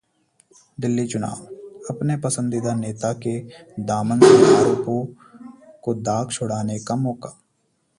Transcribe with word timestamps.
दिल्ली 0.81 1.05
चुनाव: 1.07 1.43
अपने 1.89 2.15
पसंदीदा 2.17 2.73
नेता 2.75 3.13
के 3.25 3.37
दामन 3.83 4.19
से 4.19 4.55
आरोपों 4.55 5.05
के 5.85 5.93
दाग 6.01 6.31
छुड़ाने 6.31 6.79
का 6.79 6.95
मौका 6.97 7.37